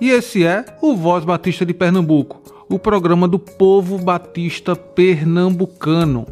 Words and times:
E 0.00 0.10
esse 0.10 0.44
é 0.44 0.64
o 0.82 0.94
Voz 0.94 1.24
Batista 1.24 1.64
de 1.64 1.72
Pernambuco, 1.72 2.42
o 2.68 2.78
programa 2.78 3.26
do 3.26 3.38
povo 3.38 3.96
batista 3.98 4.76
pernambucano. 4.76 6.26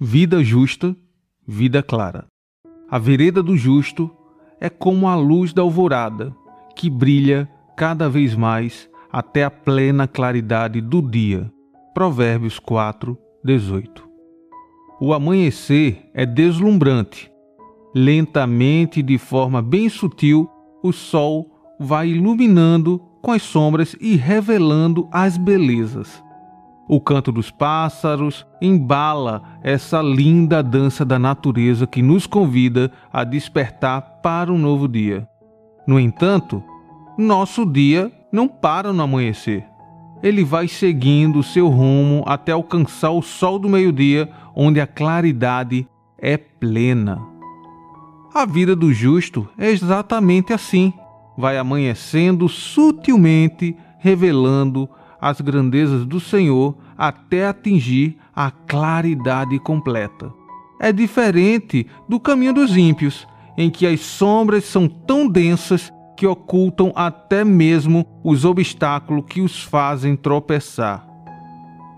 Vida 0.00 0.44
justa 0.44 0.96
vida 1.46 1.82
clara. 1.82 2.26
A 2.90 2.98
vereda 2.98 3.42
do 3.42 3.56
justo 3.56 4.10
é 4.60 4.68
como 4.68 5.08
a 5.08 5.14
luz 5.14 5.52
da 5.52 5.62
alvorada, 5.62 6.34
que 6.74 6.90
brilha 6.90 7.48
cada 7.76 8.08
vez 8.08 8.34
mais 8.34 8.88
até 9.12 9.44
a 9.44 9.50
plena 9.50 10.08
claridade 10.08 10.80
do 10.80 11.00
dia. 11.00 11.50
Provérbios 11.94 12.58
4, 12.58 13.16
18. 13.44 14.06
O 15.00 15.12
amanhecer 15.12 16.10
é 16.12 16.26
deslumbrante. 16.26 17.30
Lentamente 17.94 19.02
de 19.02 19.16
forma 19.18 19.62
bem 19.62 19.88
sutil, 19.88 20.50
o 20.82 20.92
sol 20.92 21.50
vai 21.78 22.08
iluminando 22.08 22.98
com 23.22 23.32
as 23.32 23.42
sombras 23.42 23.96
e 24.00 24.16
revelando 24.16 25.08
as 25.10 25.36
belezas. 25.36 26.22
O 26.88 27.00
canto 27.00 27.32
dos 27.32 27.50
pássaros 27.50 28.46
embala 28.62 29.42
essa 29.62 30.00
linda 30.00 30.62
dança 30.62 31.04
da 31.04 31.18
natureza 31.18 31.86
que 31.86 32.00
nos 32.00 32.26
convida 32.26 32.92
a 33.12 33.24
despertar 33.24 34.00
para 34.22 34.52
um 34.52 34.58
novo 34.58 34.86
dia. 34.86 35.28
No 35.86 35.98
entanto, 35.98 36.62
nosso 37.18 37.66
dia 37.66 38.12
não 38.30 38.46
para 38.46 38.92
no 38.92 39.02
amanhecer. 39.02 39.66
Ele 40.22 40.44
vai 40.44 40.68
seguindo 40.68 41.42
seu 41.42 41.68
rumo 41.68 42.22
até 42.26 42.52
alcançar 42.52 43.10
o 43.10 43.22
sol 43.22 43.58
do 43.58 43.68
meio-dia, 43.68 44.30
onde 44.54 44.80
a 44.80 44.86
claridade 44.86 45.88
é 46.18 46.36
plena. 46.36 47.20
A 48.32 48.46
vida 48.46 48.76
do 48.76 48.92
justo 48.92 49.48
é 49.58 49.70
exatamente 49.70 50.52
assim. 50.52 50.92
Vai 51.36 51.58
amanhecendo 51.58 52.48
sutilmente, 52.48 53.76
revelando 53.98 54.88
as 55.20 55.40
grandezas 55.40 56.04
do 56.04 56.20
Senhor 56.20 56.76
até 56.96 57.46
atingir 57.46 58.16
a 58.34 58.50
claridade 58.50 59.58
completa. 59.58 60.32
É 60.80 60.92
diferente 60.92 61.86
do 62.08 62.20
caminho 62.20 62.52
dos 62.52 62.76
ímpios, 62.76 63.26
em 63.56 63.70
que 63.70 63.86
as 63.86 64.00
sombras 64.00 64.64
são 64.64 64.86
tão 64.86 65.26
densas 65.26 65.92
que 66.16 66.26
ocultam 66.26 66.92
até 66.94 67.44
mesmo 67.44 68.06
os 68.24 68.44
obstáculos 68.44 69.24
que 69.28 69.40
os 69.40 69.62
fazem 69.62 70.16
tropeçar. 70.16 71.06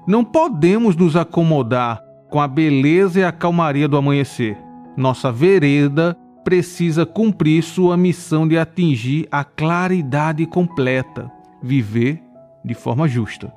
Não 0.06 0.25
podemos 0.25 0.97
nos 0.97 1.16
acomodar 1.16 2.00
com 2.31 2.41
a 2.41 2.48
beleza 2.48 3.20
e 3.20 3.25
a 3.25 3.32
calmaria 3.32 3.88
do 3.88 3.97
amanhecer. 3.97 4.56
Nossa 4.97 5.31
vereda 5.31 6.16
precisa 6.44 7.04
cumprir 7.04 7.62
sua 7.62 7.97
missão 7.97 8.47
de 8.47 8.59
atingir 8.59 9.28
a 9.31 9.44
claridade 9.44 10.47
completa, 10.47 11.31
viver 11.62 12.22
de 12.69 12.75
forma 12.75 13.09
justa. 13.09 13.53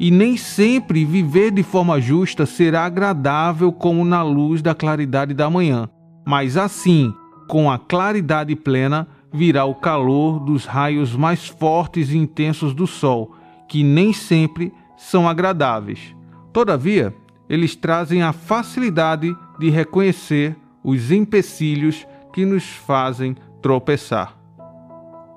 E 0.00 0.10
nem 0.10 0.36
sempre 0.36 1.04
viver 1.04 1.52
de 1.52 1.62
forma 1.62 2.00
justa 2.00 2.46
será 2.46 2.84
agradável 2.84 3.70
como 3.70 4.04
na 4.04 4.22
luz 4.22 4.60
da 4.60 4.74
claridade 4.74 5.34
da 5.34 5.48
manhã, 5.48 5.88
mas 6.26 6.56
assim, 6.56 7.14
com 7.46 7.70
a 7.70 7.78
claridade 7.78 8.56
plena, 8.56 9.06
virá 9.32 9.64
o 9.64 9.74
calor 9.74 10.40
dos 10.40 10.64
raios 10.64 11.14
mais 11.14 11.46
fortes 11.46 12.10
e 12.10 12.16
intensos 12.16 12.74
do 12.74 12.86
sol, 12.86 13.36
que 13.68 13.84
nem 13.84 14.12
sempre 14.12 14.72
são 14.96 15.28
agradáveis. 15.28 16.16
Todavia, 16.52 17.14
eles 17.48 17.76
trazem 17.76 18.22
a 18.22 18.32
facilidade 18.32 19.36
de 19.58 19.68
reconhecer 19.68 20.56
os 20.82 21.12
empecilhos 21.12 22.06
que 22.32 22.44
nos 22.44 22.64
fazem 22.64 23.36
tropeçar. 23.60 24.36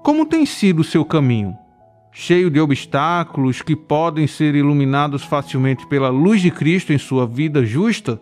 Como 0.04 0.26
tem 0.26 0.46
sido 0.46 0.80
o 0.80 0.86
seu 0.86 1.04
caminho? 1.04 1.56
Cheio 2.20 2.50
de 2.50 2.60
obstáculos 2.60 3.62
que 3.62 3.76
podem 3.76 4.26
ser 4.26 4.56
iluminados 4.56 5.24
facilmente 5.24 5.86
pela 5.86 6.10
luz 6.10 6.42
de 6.42 6.50
Cristo 6.50 6.92
em 6.92 6.98
sua 6.98 7.28
vida 7.28 7.64
justa? 7.64 8.20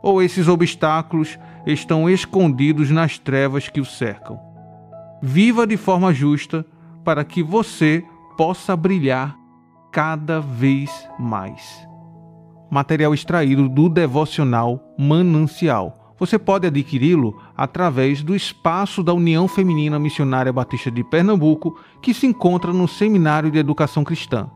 Ou 0.00 0.22
esses 0.22 0.46
obstáculos 0.46 1.36
estão 1.66 2.08
escondidos 2.08 2.88
nas 2.90 3.18
trevas 3.18 3.68
que 3.68 3.80
o 3.80 3.84
cercam? 3.84 4.38
Viva 5.20 5.66
de 5.66 5.76
forma 5.76 6.14
justa 6.14 6.64
para 7.04 7.24
que 7.24 7.42
você 7.42 8.04
possa 8.36 8.76
brilhar 8.76 9.36
cada 9.90 10.38
vez 10.38 10.90
mais. 11.18 11.84
Material 12.70 13.12
extraído 13.12 13.68
do 13.68 13.88
devocional 13.88 14.80
Manancial 14.96 16.02
você 16.22 16.38
pode 16.38 16.68
adquiri-lo 16.68 17.36
através 17.62 18.24
do 18.24 18.34
espaço 18.34 19.04
da 19.04 19.14
União 19.14 19.46
Feminina 19.46 19.96
Missionária 19.96 20.52
Batista 20.52 20.90
de 20.90 21.04
Pernambuco, 21.04 21.78
que 22.02 22.12
se 22.12 22.26
encontra 22.26 22.72
no 22.72 22.88
Seminário 22.88 23.52
de 23.52 23.58
Educação 23.58 24.02
Cristã. 24.02 24.50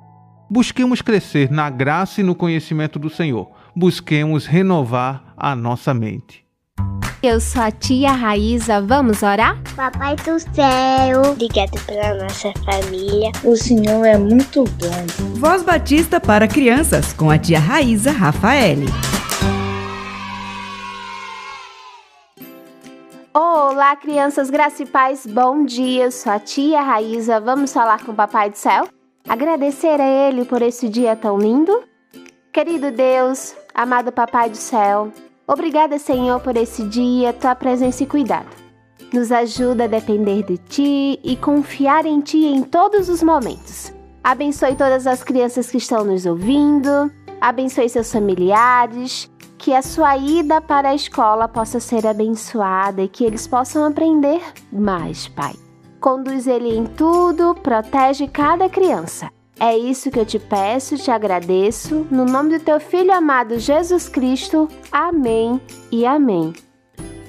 Busquemos 0.50 1.00
crescer 1.02 1.48
na 1.48 1.70
graça 1.70 2.20
e 2.20 2.24
no 2.24 2.34
conhecimento 2.34 2.98
do 2.98 3.08
Senhor. 3.08 3.48
Busquemos 3.76 4.44
renovar 4.44 5.22
a 5.36 5.54
nossa 5.54 5.94
mente. 5.94 6.44
Eu 7.22 7.40
sou 7.40 7.62
a 7.62 7.70
tia 7.70 8.10
Raíza, 8.10 8.82
vamos 8.82 9.22
orar? 9.22 9.56
Papai 9.76 10.16
do 10.16 10.40
céu, 10.40 11.22
obrigado 11.30 11.80
pela 11.86 12.24
nossa 12.24 12.52
família. 12.64 13.30
O 13.44 13.54
Senhor 13.54 14.04
é 14.04 14.18
muito 14.18 14.64
bom. 14.64 15.36
Voz 15.36 15.62
Batista 15.62 16.18
para 16.18 16.48
crianças 16.48 17.12
com 17.12 17.30
a 17.30 17.38
tia 17.38 17.60
Raíza 17.60 18.10
Rafaele. 18.10 18.86
Olá, 23.38 23.94
crianças 23.96 24.50
paz, 24.90 25.26
bom 25.26 25.66
dia. 25.66 26.04
Eu 26.04 26.10
sou 26.10 26.32
a 26.32 26.38
tia 26.38 26.80
Raíza. 26.80 27.38
Vamos 27.38 27.70
falar 27.70 28.02
com 28.02 28.12
o 28.12 28.14
Papai 28.14 28.48
do 28.48 28.56
Céu? 28.56 28.88
Agradecer 29.28 30.00
a 30.00 30.08
Ele 30.08 30.46
por 30.46 30.62
esse 30.62 30.88
dia 30.88 31.14
tão 31.14 31.36
lindo? 31.36 31.82
Querido 32.50 32.90
Deus, 32.90 33.54
amado 33.74 34.10
Papai 34.10 34.48
do 34.48 34.56
Céu, 34.56 35.12
obrigada, 35.46 35.98
Senhor, 35.98 36.40
por 36.40 36.56
esse 36.56 36.82
dia, 36.84 37.34
tua 37.34 37.54
presença 37.54 38.04
e 38.04 38.06
cuidado. 38.06 38.48
Nos 39.12 39.30
ajuda 39.30 39.84
a 39.84 39.86
depender 39.86 40.42
de 40.42 40.56
Ti 40.56 41.20
e 41.22 41.36
confiar 41.36 42.06
em 42.06 42.22
Ti 42.22 42.42
em 42.42 42.62
todos 42.62 43.10
os 43.10 43.22
momentos. 43.22 43.92
Abençoe 44.24 44.74
todas 44.76 45.06
as 45.06 45.22
crianças 45.22 45.70
que 45.70 45.76
estão 45.76 46.06
nos 46.06 46.24
ouvindo, 46.24 47.12
abençoe 47.38 47.90
seus 47.90 48.10
familiares 48.10 49.30
que 49.58 49.72
a 49.74 49.82
sua 49.82 50.16
ida 50.16 50.60
para 50.60 50.90
a 50.90 50.94
escola 50.94 51.48
possa 51.48 51.80
ser 51.80 52.06
abençoada 52.06 53.02
e 53.02 53.08
que 53.08 53.24
eles 53.24 53.46
possam 53.46 53.84
aprender 53.84 54.42
mais, 54.72 55.28
Pai. 55.28 55.54
Conduz 56.00 56.46
ele 56.46 56.76
em 56.76 56.84
tudo, 56.84 57.54
protege 57.54 58.28
cada 58.28 58.68
criança. 58.68 59.30
É 59.58 59.76
isso 59.76 60.10
que 60.10 60.18
eu 60.18 60.26
te 60.26 60.38
peço, 60.38 60.98
te 60.98 61.10
agradeço, 61.10 62.06
no 62.10 62.26
nome 62.26 62.58
do 62.58 62.64
teu 62.64 62.78
filho 62.78 63.12
amado 63.12 63.58
Jesus 63.58 64.08
Cristo. 64.08 64.68
Amém 64.92 65.60
e 65.90 66.04
amém. 66.04 66.52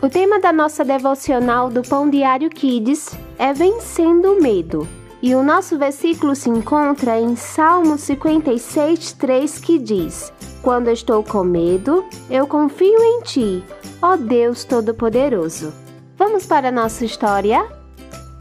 O 0.01 0.09
tema 0.09 0.39
da 0.39 0.51
nossa 0.51 0.83
devocional 0.83 1.69
do 1.69 1.81
Pão 1.81 2.09
Diário 2.09 2.49
Kids 2.49 3.17
é 3.39 3.53
Vencendo 3.53 4.33
o 4.33 4.41
Medo. 4.41 4.87
E 5.21 5.33
o 5.33 5.41
nosso 5.41 5.77
versículo 5.77 6.35
se 6.35 6.49
encontra 6.49 7.19
em 7.19 7.35
Salmo 7.35 7.97
56, 7.97 9.13
3, 9.13 9.59
que 9.59 9.79
diz: 9.79 10.31
Quando 10.61 10.89
estou 10.89 11.23
com 11.23 11.43
medo, 11.43 12.05
eu 12.29 12.45
confio 12.45 13.01
em 13.01 13.21
ti, 13.21 13.63
ó 14.01 14.15
Deus 14.15 14.63
Todo-Poderoso. 14.63 15.73
Vamos 16.17 16.45
para 16.45 16.69
a 16.69 16.71
nossa 16.71 17.03
história? 17.03 17.65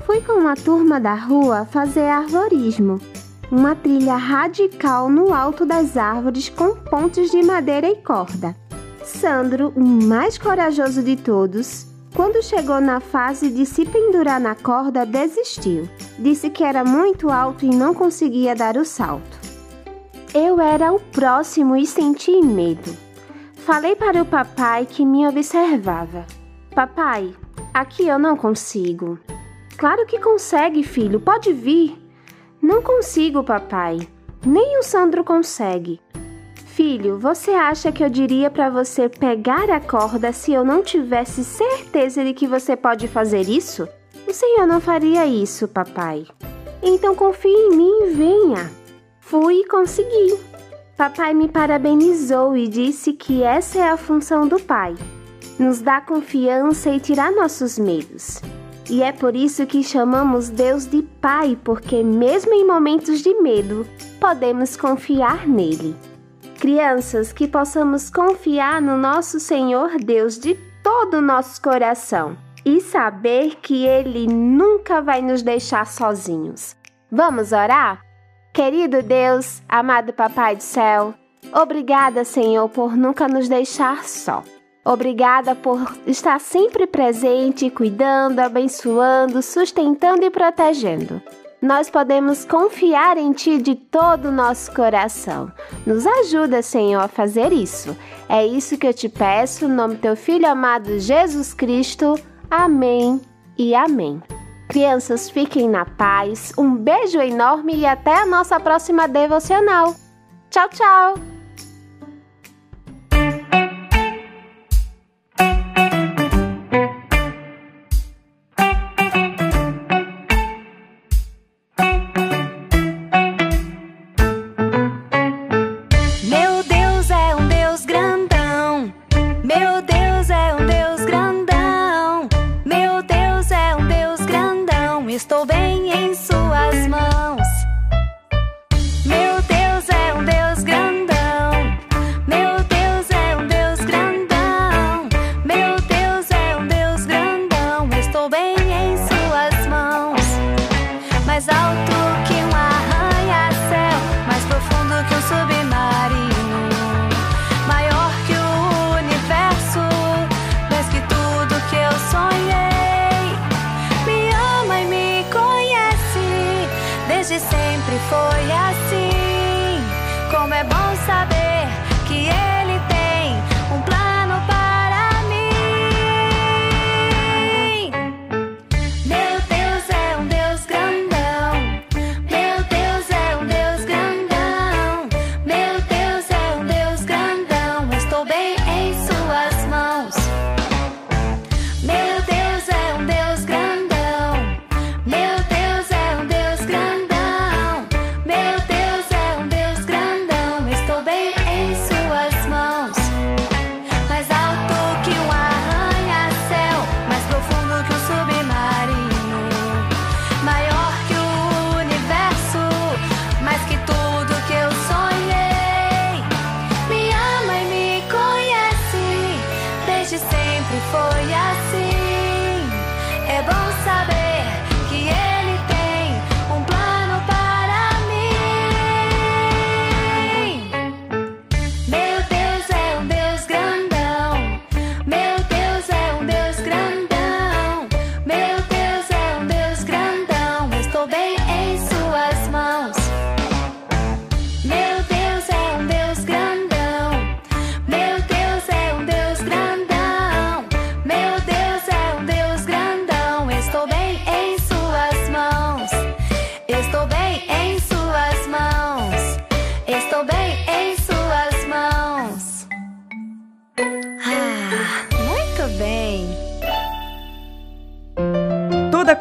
Fui 0.04 0.20
com 0.20 0.32
uma 0.32 0.54
turma 0.54 1.00
da 1.00 1.14
rua 1.14 1.64
fazer 1.64 2.08
arvorismo, 2.08 3.00
uma 3.50 3.74
trilha 3.74 4.16
radical 4.16 5.08
no 5.08 5.34
alto 5.34 5.64
das 5.64 5.96
árvores 5.96 6.48
com 6.48 6.76
pontes 6.76 7.30
de 7.30 7.42
madeira 7.42 7.88
e 7.88 7.96
corda. 7.96 8.54
Sandro, 9.02 9.72
o 9.74 9.84
mais 9.84 10.36
corajoso 10.36 11.02
de 11.02 11.16
todos, 11.16 11.86
Quando 12.16 12.42
chegou 12.42 12.80
na 12.80 12.98
fase 12.98 13.50
de 13.50 13.66
se 13.66 13.84
pendurar 13.84 14.40
na 14.40 14.54
corda, 14.54 15.04
desistiu. 15.04 15.86
Disse 16.18 16.48
que 16.48 16.64
era 16.64 16.82
muito 16.82 17.30
alto 17.30 17.66
e 17.66 17.68
não 17.68 17.92
conseguia 17.92 18.54
dar 18.56 18.78
o 18.78 18.86
salto. 18.86 19.38
Eu 20.32 20.58
era 20.58 20.90
o 20.94 20.98
próximo 20.98 21.76
e 21.76 21.86
senti 21.86 22.40
medo. 22.40 22.96
Falei 23.52 23.94
para 23.94 24.22
o 24.22 24.24
papai 24.24 24.86
que 24.86 25.04
me 25.04 25.28
observava. 25.28 26.24
Papai, 26.74 27.34
aqui 27.74 28.08
eu 28.08 28.18
não 28.18 28.34
consigo. 28.34 29.18
Claro 29.76 30.06
que 30.06 30.18
consegue, 30.18 30.82
filho, 30.82 31.20
pode 31.20 31.52
vir. 31.52 32.02
Não 32.62 32.80
consigo, 32.80 33.44
papai. 33.44 34.08
Nem 34.42 34.78
o 34.78 34.82
Sandro 34.82 35.22
consegue. 35.22 36.00
Filho, 36.76 37.18
você 37.18 37.52
acha 37.52 37.90
que 37.90 38.04
eu 38.04 38.10
diria 38.10 38.50
para 38.50 38.68
você 38.68 39.08
pegar 39.08 39.70
a 39.70 39.80
corda 39.80 40.30
se 40.30 40.52
eu 40.52 40.62
não 40.62 40.82
tivesse 40.82 41.42
certeza 41.42 42.22
de 42.22 42.34
que 42.34 42.46
você 42.46 42.76
pode 42.76 43.08
fazer 43.08 43.48
isso? 43.48 43.88
O 44.28 44.34
Senhor 44.34 44.66
não 44.66 44.78
faria 44.78 45.24
isso, 45.24 45.66
papai. 45.66 46.26
Então 46.82 47.14
confie 47.14 47.48
em 47.48 47.74
mim 47.74 48.02
e 48.02 48.12
venha. 48.12 48.70
Fui 49.20 49.60
e 49.60 49.66
consegui. 49.66 50.38
Papai 50.98 51.32
me 51.32 51.48
parabenizou 51.48 52.54
e 52.54 52.68
disse 52.68 53.14
que 53.14 53.42
essa 53.42 53.78
é 53.78 53.88
a 53.88 53.96
função 53.96 54.46
do 54.46 54.60
pai: 54.60 54.94
nos 55.58 55.80
dar 55.80 56.04
confiança 56.04 56.90
e 56.90 57.00
tirar 57.00 57.32
nossos 57.32 57.78
medos. 57.78 58.42
E 58.90 59.02
é 59.02 59.12
por 59.12 59.34
isso 59.34 59.64
que 59.64 59.82
chamamos 59.82 60.50
Deus 60.50 60.84
de 60.84 61.00
Pai, 61.22 61.58
porque 61.64 62.02
mesmo 62.02 62.52
em 62.52 62.66
momentos 62.66 63.22
de 63.22 63.32
medo, 63.40 63.86
podemos 64.20 64.76
confiar 64.76 65.48
nele. 65.48 65.96
Crianças, 66.66 67.32
que 67.32 67.46
possamos 67.46 68.10
confiar 68.10 68.82
no 68.82 68.96
nosso 68.96 69.38
Senhor 69.38 69.98
Deus 69.98 70.36
de 70.36 70.54
todo 70.82 71.18
o 71.18 71.22
nosso 71.22 71.62
coração 71.62 72.36
e 72.64 72.80
saber 72.80 73.58
que 73.62 73.86
Ele 73.86 74.26
nunca 74.26 75.00
vai 75.00 75.22
nos 75.22 75.42
deixar 75.42 75.86
sozinhos. 75.86 76.74
Vamos 77.08 77.52
orar? 77.52 78.04
Querido 78.52 79.00
Deus, 79.00 79.62
amado 79.68 80.12
Papai 80.12 80.56
do 80.56 80.62
Céu, 80.64 81.14
obrigada, 81.54 82.24
Senhor, 82.24 82.68
por 82.68 82.96
nunca 82.96 83.28
nos 83.28 83.48
deixar 83.48 84.02
só. 84.02 84.42
Obrigada 84.84 85.54
por 85.54 85.96
estar 86.04 86.40
sempre 86.40 86.84
presente, 86.84 87.70
cuidando, 87.70 88.40
abençoando, 88.40 89.40
sustentando 89.40 90.24
e 90.24 90.30
protegendo 90.30 91.22
nós 91.60 91.88
podemos 91.90 92.44
confiar 92.44 93.16
em 93.16 93.32
Ti 93.32 93.60
de 93.60 93.74
todo 93.74 94.28
o 94.28 94.32
nosso 94.32 94.72
coração. 94.72 95.50
Nos 95.86 96.06
ajuda, 96.06 96.62
Senhor, 96.62 97.00
a 97.00 97.08
fazer 97.08 97.52
isso. 97.52 97.96
É 98.28 98.46
isso 98.46 98.76
que 98.76 98.86
eu 98.86 98.94
te 98.94 99.08
peço, 99.08 99.68
no 99.68 99.74
nome 99.74 99.94
do 99.94 100.00
Teu 100.00 100.16
Filho 100.16 100.48
amado 100.48 100.98
Jesus 100.98 101.54
Cristo. 101.54 102.18
Amém 102.50 103.20
e 103.58 103.74
amém. 103.74 104.22
Crianças, 104.68 105.30
fiquem 105.30 105.68
na 105.68 105.84
paz. 105.84 106.52
Um 106.58 106.74
beijo 106.74 107.20
enorme 107.20 107.76
e 107.76 107.86
até 107.86 108.14
a 108.14 108.26
nossa 108.26 108.58
próxima 108.58 109.06
devocional. 109.06 109.94
Tchau, 110.50 110.68
tchau! 110.70 111.35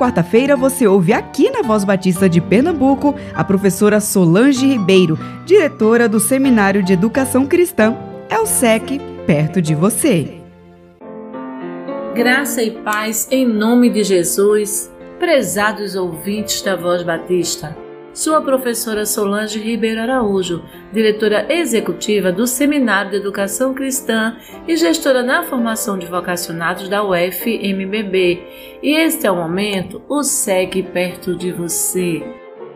Quarta-feira 0.05 0.55
você 0.55 0.85
ouve 0.85 1.13
aqui 1.13 1.49
na 1.49 1.63
Voz 1.63 1.83
Batista 1.83 2.29
de 2.29 2.39
Pernambuco 2.39 3.15
a 3.33 3.43
professora 3.43 3.99
Solange 3.99 4.67
Ribeiro, 4.67 5.17
diretora 5.47 6.07
do 6.07 6.19
Seminário 6.19 6.83
de 6.83 6.93
Educação 6.93 7.47
Cristã, 7.47 7.97
é 8.29 8.37
o 8.37 8.45
SEC, 8.45 9.01
perto 9.25 9.59
de 9.59 9.73
você. 9.73 10.41
Graça 12.13 12.61
e 12.61 12.69
paz 12.69 13.27
em 13.31 13.47
nome 13.47 13.89
de 13.89 14.03
Jesus, 14.03 14.91
prezados 15.17 15.95
ouvintes 15.95 16.61
da 16.61 16.75
Voz 16.75 17.01
Batista 17.01 17.75
sua 18.15 18.41
professora 18.41 19.05
Solange 19.05 19.59
Ribeiro 19.59 19.99
Araújo, 19.99 20.63
diretora 20.91 21.45
executiva 21.53 22.31
do 22.31 22.47
Seminário 22.47 23.11
de 23.11 23.17
Educação 23.17 23.73
Cristã 23.73 24.37
e 24.65 24.77
gestora 24.77 25.21
na 25.21 25.43
formação 25.43 25.99
de 25.99 26.07
vocacionados 26.07 26.87
da 26.87 27.03
UFMBB. 27.03 28.41
E 28.81 28.95
este 28.95 29.27
é 29.27 29.31
o 29.31 29.35
momento, 29.35 30.01
o 30.07 30.23
segue 30.23 30.81
perto 30.81 31.35
de 31.35 31.51
você. 31.51 32.23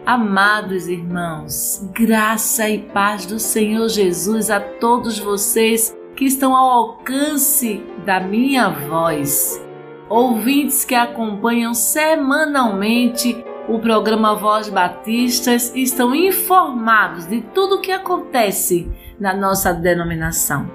Amados 0.05 0.89
irmãos, 0.89 1.89
graça 1.93 2.69
e 2.69 2.79
paz 2.79 3.25
do 3.25 3.39
Senhor 3.39 3.87
Jesus 3.87 4.49
a 4.49 4.59
todos 4.59 5.17
vocês 5.17 5.95
que 6.17 6.25
estão 6.25 6.53
ao 6.53 6.69
alcance 6.69 7.81
da 8.05 8.19
minha 8.19 8.69
voz. 8.69 9.65
ouvintes 10.09 10.83
que 10.83 10.95
acompanham 10.95 11.73
semanalmente 11.73 13.45
o 13.69 13.77
programa 13.77 14.33
Voz 14.33 14.67
Batistas 14.67 15.71
estão 15.75 16.15
informados 16.15 17.27
de 17.27 17.39
tudo 17.53 17.75
o 17.75 17.79
que 17.79 17.91
acontece 17.91 18.91
na 19.19 19.31
nossa 19.31 19.71
denominação. 19.71 20.67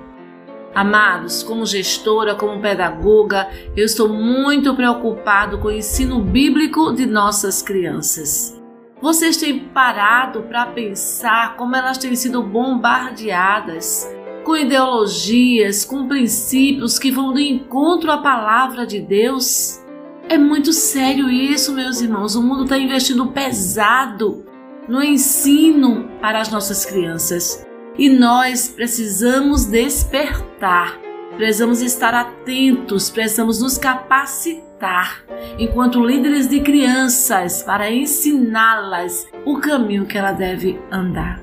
Amados, 0.73 1.43
como 1.43 1.67
gestora, 1.67 2.37
como 2.37 2.61
pedagoga, 2.61 3.49
eu 3.77 3.85
estou 3.85 4.09
muito 4.09 4.77
preocupado 4.77 5.59
com 5.59 5.69
o 5.69 5.73
ensino 5.73 6.21
bíblico 6.21 6.93
de 6.93 7.05
nossas 7.05 7.61
crianças. 7.61 8.63
Vocês 9.03 9.37
têm 9.37 9.59
parado 9.59 10.43
para 10.43 10.67
pensar 10.67 11.57
como 11.57 11.75
elas 11.75 11.99
têm 11.99 12.15
sido 12.15 12.45
bombardeadas 12.45 14.09
com 14.45 14.57
ideologias, 14.57 15.85
com 15.85 16.07
princípios 16.07 16.97
que 16.97 17.11
vão 17.11 17.33
de 17.33 17.43
encontro 17.43 18.13
à 18.13 18.19
palavra 18.19 18.87
de 18.87 19.01
Deus? 19.01 19.84
É 20.29 20.39
muito 20.39 20.73
sério 20.73 21.31
isso, 21.31 21.75
meus 21.75 22.01
irmãos. 22.01 22.35
O 22.35 22.43
mundo 22.43 22.65
está 22.65 22.79
investindo 22.79 23.27
pesado 23.27 24.45
no 24.89 25.03
ensino 25.03 26.09
para 26.21 26.41
as 26.41 26.51
nossas 26.51 26.85
crianças. 26.85 27.65
E 27.99 28.09
nós 28.09 28.69
precisamos 28.69 29.67
despertar, 29.67 30.99
precisamos 31.37 31.81
estar 31.81 32.15
atentos, 32.15 33.11
precisamos 33.11 33.61
nos 33.61 33.79
capacitar 33.79 35.25
enquanto 35.59 36.05
líderes 36.05 36.49
de 36.49 36.61
crianças 36.61 37.63
para 37.63 37.91
ensiná-las 37.91 39.29
o 39.45 39.59
caminho 39.59 40.07
que 40.07 40.19
ela 40.19 40.33
deve 40.33 40.81
andar. 40.91 41.41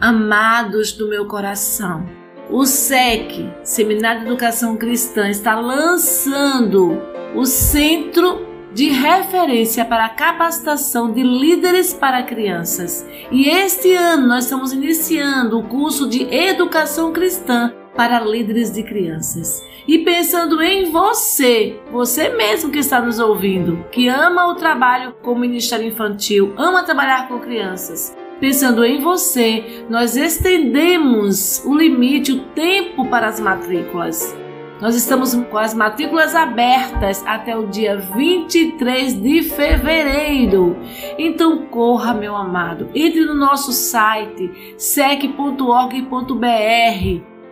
Amados 0.00 0.92
do 0.92 1.08
meu 1.08 1.26
coração, 1.26 2.08
o 2.50 2.64
SEC, 2.64 3.48
Seminário 3.62 4.22
de 4.22 4.26
Educação 4.26 4.76
Cristã, 4.76 5.28
está 5.28 5.58
lançando 5.58 7.00
o 7.34 7.44
Centro 7.44 8.46
de 8.72 8.90
referência 8.90 9.84
para 9.84 10.04
a 10.04 10.10
capacitação 10.10 11.10
de 11.10 11.22
líderes 11.22 11.92
para 11.92 12.22
crianças. 12.22 13.06
E 13.30 13.48
este 13.48 13.92
ano 13.94 14.26
nós 14.26 14.44
estamos 14.44 14.72
iniciando 14.72 15.58
o 15.58 15.64
curso 15.64 16.08
de 16.08 16.22
Educação 16.32 17.12
Cristã 17.12 17.72
para 17.96 18.20
líderes 18.20 18.72
de 18.72 18.82
crianças. 18.82 19.62
E 19.86 19.98
pensando 19.98 20.62
em 20.62 20.90
você, 20.90 21.80
você 21.90 22.28
mesmo 22.28 22.70
que 22.70 22.78
está 22.78 23.00
nos 23.00 23.18
ouvindo, 23.18 23.84
que 23.90 24.06
ama 24.06 24.46
o 24.46 24.54
trabalho 24.54 25.14
com 25.22 25.32
o 25.32 25.38
Ministério 25.38 25.86
Infantil, 25.86 26.52
ama 26.56 26.84
trabalhar 26.84 27.26
com 27.26 27.40
crianças, 27.40 28.14
Pensando 28.40 28.84
em 28.84 29.00
você, 29.00 29.84
nós 29.90 30.16
estendemos 30.16 31.60
o 31.64 31.74
limite, 31.74 32.30
o 32.30 32.40
tempo 32.50 33.04
para 33.06 33.26
as 33.26 33.40
matrículas. 33.40 34.32
Nós 34.80 34.94
estamos 34.94 35.34
com 35.34 35.58
as 35.58 35.74
matrículas 35.74 36.34
abertas 36.34 37.24
até 37.26 37.56
o 37.56 37.66
dia 37.66 37.96
23 37.96 39.20
de 39.20 39.42
fevereiro. 39.42 40.76
Então 41.18 41.66
corra, 41.66 42.14
meu 42.14 42.36
amado, 42.36 42.88
entre 42.94 43.24
no 43.24 43.34
nosso 43.34 43.72
site 43.72 44.74
sec.org.br. 44.78 46.08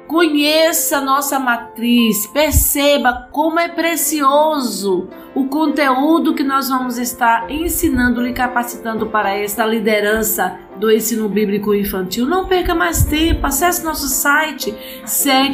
Conheça 0.07 1.01
nossa 1.01 1.39
matriz, 1.39 2.27
perceba 2.29 3.29
como 3.33 3.59
é 3.59 3.69
precioso 3.69 5.09
o 5.35 5.49
conteúdo 5.49 6.33
que 6.33 6.45
nós 6.45 6.69
vamos 6.69 6.97
estar 6.97 7.51
ensinando 7.51 8.27
e 8.27 8.33
capacitando 8.33 9.07
para 9.07 9.35
esta 9.35 9.67
liderança 9.67 10.59
do 10.77 10.91
ensino 10.91 11.29
bíblico 11.29 11.75
infantil. 11.75 12.25
Não 12.25 12.47
perca 12.47 12.75
mais 12.75 13.05
tempo, 13.05 13.47
acesse 13.47 13.85
nosso 13.85 14.09
site 14.09 14.75
sec.org.br. 15.05 15.47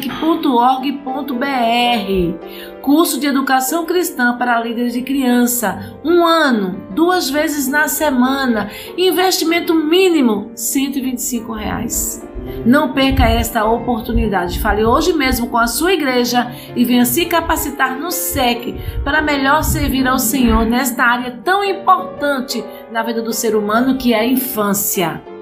Curso 2.83 3.17
de 3.17 3.27
Educação 3.27 3.85
Cristã 3.85 4.37
para 4.37 4.59
líderes 4.59 4.91
de 4.91 5.01
criança. 5.01 5.97
Um 6.03 6.25
ano, 6.25 6.83
duas 6.89 7.29
vezes 7.29 7.65
na 7.65 7.87
semana. 7.87 8.69
Investimento 8.97 9.73
mínimo 9.73 10.51
125 10.53 11.53
reais. 11.53 12.27
Não 12.65 12.91
perca 12.91 13.23
esta 13.23 13.63
oportunidade. 13.63 14.59
Fale 14.59 14.83
hoje 14.83 15.13
mesmo 15.13 15.47
com 15.47 15.57
a 15.57 15.65
sua 15.65 15.93
igreja 15.93 16.51
e 16.75 16.83
venha 16.83 17.05
se 17.05 17.25
capacitar 17.25 17.97
no 17.97 18.11
SEC 18.11 18.75
para 19.01 19.21
melhor 19.21 19.63
servir 19.63 20.05
ao 20.05 20.19
Senhor 20.19 20.65
nesta 20.65 21.05
área 21.05 21.39
tão 21.41 21.63
importante 21.63 22.61
na 22.91 23.01
vida 23.01 23.21
do 23.21 23.31
ser 23.31 23.55
humano 23.55 23.97
que 23.97 24.13
é 24.13 24.19
a 24.19 24.25
infância. 24.25 25.32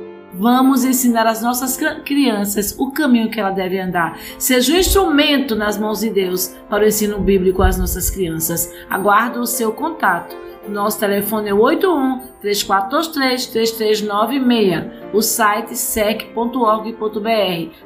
Vamos 0.41 0.83
ensinar 0.83 1.27
às 1.27 1.39
nossas 1.39 1.77
crianças 2.03 2.75
o 2.79 2.89
caminho 2.89 3.29
que 3.29 3.39
ela 3.39 3.51
deve 3.51 3.79
andar. 3.79 4.17
Seja 4.39 4.73
um 4.73 4.77
instrumento 4.77 5.55
nas 5.55 5.77
mãos 5.77 5.99
de 5.99 6.09
Deus 6.09 6.47
para 6.67 6.83
o 6.83 6.87
ensino 6.87 7.19
bíblico 7.19 7.61
às 7.61 7.77
nossas 7.77 8.09
crianças. 8.09 8.73
Aguardo 8.89 9.41
o 9.41 9.45
seu 9.45 9.71
contato. 9.71 10.35
Nosso 10.67 10.99
telefone 10.99 11.49
é 11.49 11.53
81 11.53 12.21
3423 12.41 13.45
3396. 13.45 15.13
O 15.13 15.21
site 15.21 15.77
sec.org.br. 15.77 16.95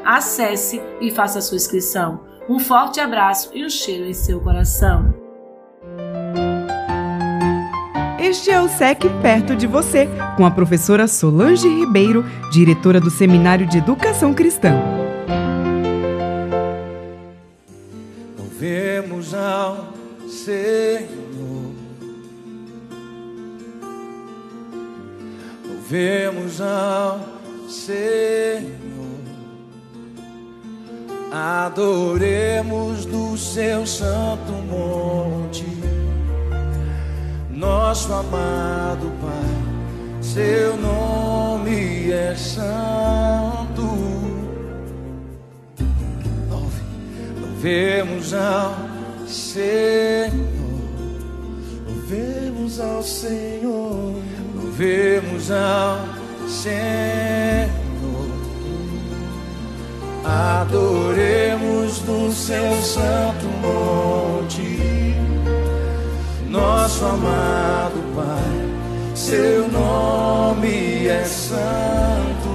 Acesse 0.06 0.82
e 1.02 1.12
faça 1.12 1.40
a 1.40 1.42
sua 1.42 1.58
inscrição. 1.58 2.22
Um 2.48 2.58
forte 2.58 3.02
abraço 3.02 3.52
e 3.54 3.66
um 3.66 3.70
cheiro 3.70 4.06
em 4.06 4.14
seu 4.14 4.40
coração. 4.40 5.25
Este 8.38 8.51
é 8.51 8.62
o 8.62 8.68
SEC 8.68 9.00
perto 9.22 9.56
de 9.56 9.65
você, 9.65 10.10
com 10.36 10.46
a 10.46 10.51
professora 10.51 11.08
Solange 11.08 11.70
Ribeiro, 11.70 12.25
diretora 12.51 13.00
do 13.00 13.10
Seminário 13.10 13.65
de 13.65 13.77
Educação 13.77 14.34
Cristã. 14.34 14.74
Louvemos 18.38 19.34
ao 19.34 19.94
Senhor. 20.27 21.72
Louvemos 25.65 26.60
ao 26.60 27.22
Senhor. 27.70 28.70
Adoremos 31.32 33.06
do 33.06 33.38
seu 33.38 33.88
santo 33.88 34.51
monte 34.70 35.63
nosso 37.56 38.12
amado 38.12 39.12
Pai, 39.22 40.22
seu 40.22 40.76
nome 40.78 42.12
é 42.12 42.36
santo. 42.36 43.82
Louve, 46.50 46.82
louvemos 47.40 48.34
ao 48.34 48.76
Senhor, 49.26 50.32
louvemos 51.88 52.80
ao 52.80 53.02
Senhor, 53.02 54.16
louvemos 54.56 55.52
ao 55.52 56.00
Senhor. 56.50 57.76
Adoremos 60.26 62.02
no 62.02 62.32
seu 62.32 62.82
santo 62.82 63.46
monte 63.62 64.35
nosso 66.56 67.06
amado 67.06 68.02
Pai, 68.16 68.72
seu 69.14 69.68
nome 69.68 71.08
é 71.08 71.24
santo. 71.26 72.50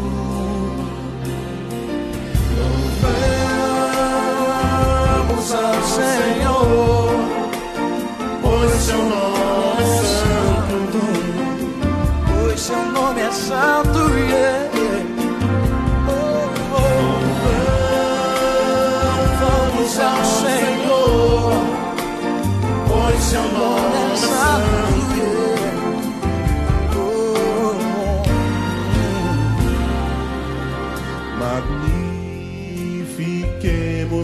Louvamos 5.33 5.54
ao 5.54 5.83
Senhor, 5.83 7.11
pois 8.42 8.73
seu 8.73 9.02
nome 9.02 9.83
é 9.83 10.02
santo, 10.02 11.00
pois 12.26 12.61
seu 12.61 12.85
nome 12.87 13.21
é 13.21 13.30
santo, 13.30 13.99
yeah. 14.30 14.59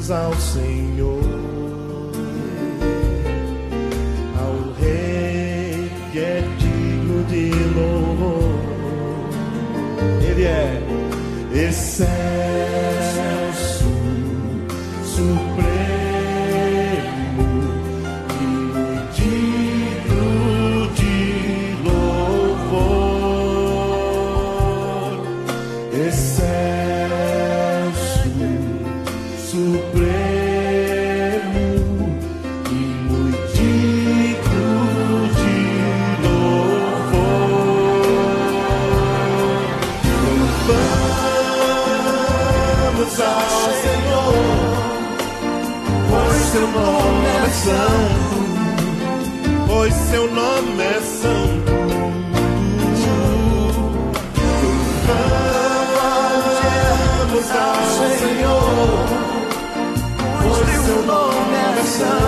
Ao 0.08 0.32
Senhor, 0.36 1.20
ao 4.38 4.72
Rei 4.80 5.90
que 6.12 6.18
é 6.20 6.42
digno 6.58 7.24
de 7.24 7.50
louvor. 7.74 8.60
Ele 10.22 10.44
é 10.44 10.80
excelso, 11.52 12.55
seu 50.16 50.30
nome 50.30 50.82
é 50.82 51.00
santo. 51.02 51.72
Vamos 57.18 57.50
ao 57.50 57.76
Senhor, 58.16 59.06
pois 60.42 60.84
seu 60.86 61.02
nome 61.02 61.56
é 61.56 61.84
santo. 61.84 62.25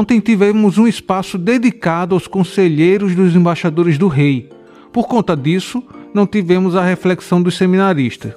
Ontem 0.00 0.18
tivemos 0.18 0.78
um 0.78 0.86
espaço 0.86 1.36
dedicado 1.36 2.14
aos 2.14 2.26
conselheiros 2.26 3.14
dos 3.14 3.36
embaixadores 3.36 3.98
do 3.98 4.08
rei. 4.08 4.48
Por 4.90 5.06
conta 5.06 5.36
disso, 5.36 5.84
não 6.14 6.26
tivemos 6.26 6.74
a 6.74 6.82
reflexão 6.82 7.42
dos 7.42 7.54
seminaristas. 7.54 8.32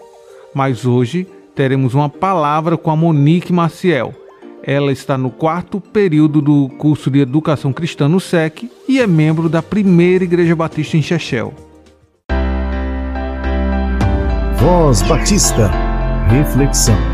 Mas 0.54 0.86
hoje 0.86 1.26
teremos 1.56 1.93
uma 1.93 2.10
palavra 2.10 2.76
com 2.76 2.91
a 2.91 2.97
Monique 2.97 3.54
Maciel. 3.54 4.13
Ela 4.62 4.91
está 4.91 5.17
no 5.17 5.30
quarto 5.30 5.80
período 5.80 6.41
do 6.41 6.67
curso 6.78 7.10
de 7.10 7.19
Educação 7.19 7.71
Cristã 7.71 8.10
no 8.10 8.19
SEC 8.19 8.69
e 8.86 8.99
é 8.99 9.08
membro 9.08 9.47
da 9.47 9.62
primeira 9.62 10.26
Igreja 10.26 10.58
Batista 10.58 10.97
em 10.97 11.02
Chechel. 11.02 11.54
Voz 14.58 15.02
Batista. 15.04 15.71
Reflexão. 16.28 17.12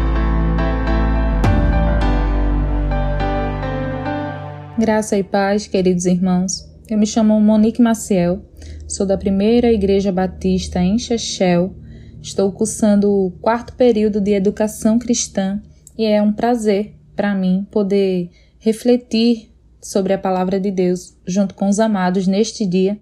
Graça 4.79 5.17
e 5.17 5.23
paz, 5.25 5.67
queridos 5.67 6.05
irmãos. 6.05 6.65
Eu 6.89 6.97
me 6.97 7.05
chamo 7.05 7.37
Monique 7.41 7.81
Maciel, 7.81 8.41
sou 8.87 9.05
da 9.05 9.17
primeira 9.17 9.73
Igreja 9.73 10.09
Batista 10.09 10.79
em 10.79 10.97
Chechel. 10.97 11.75
Estou 12.21 12.49
cursando 12.53 13.11
o 13.11 13.29
quarto 13.41 13.75
período 13.75 14.21
de 14.21 14.31
Educação 14.31 14.97
Cristã 14.97 15.61
e 15.97 16.05
é 16.05 16.21
um 16.21 16.31
prazer 16.31 16.95
para 17.13 17.35
mim 17.35 17.67
poder 17.69 18.29
refletir 18.57 19.53
sobre 19.81 20.13
a 20.13 20.17
palavra 20.17 20.57
de 20.57 20.71
Deus 20.71 21.13
junto 21.27 21.55
com 21.55 21.67
os 21.67 21.77
amados 21.77 22.25
neste 22.25 22.65
dia. 22.65 22.97